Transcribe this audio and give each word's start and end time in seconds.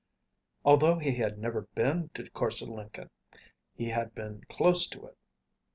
Although 0.65 0.97
he 0.97 1.11
had 1.17 1.37
never 1.37 1.67
been 1.75 2.09
to 2.15 2.27
Korse 2.31 2.63
Lenken, 2.63 3.11
he 3.75 3.89
had 3.89 4.15
been 4.15 4.41
close 4.49 4.87
to 4.87 5.05
it. 5.05 5.17